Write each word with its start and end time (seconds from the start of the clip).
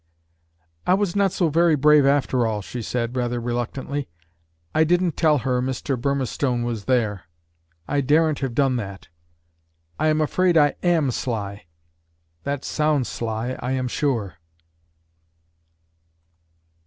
"I 0.87 0.95
was 0.95 1.15
not 1.15 1.31
so 1.31 1.49
very 1.49 1.75
brave, 1.75 2.07
after 2.07 2.47
all," 2.47 2.63
she 2.63 2.81
said, 2.81 3.15
rather 3.15 3.39
reluctantly. 3.39 4.09
"I 4.73 4.83
didn't 4.83 5.15
tell 5.15 5.37
her 5.37 5.61
Mr. 5.61 5.95
Burmistone 5.95 6.63
was 6.63 6.85
there. 6.85 7.25
I 7.87 8.01
daren't 8.01 8.39
have 8.39 8.55
done 8.55 8.77
that. 8.77 9.09
I 9.99 10.07
am 10.07 10.19
afraid 10.19 10.57
I 10.57 10.73
am 10.81 11.11
sly 11.11 11.67
that 12.45 12.65
sounds 12.65 13.09
sly, 13.09 13.55
I 13.61 13.73
am 13.73 13.87
sure." 13.87 14.39